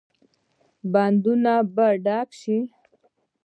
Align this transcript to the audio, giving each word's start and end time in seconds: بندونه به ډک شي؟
بندونه 0.93 1.53
به 1.75 1.87
ډک 2.05 2.29
شي؟ 2.41 2.57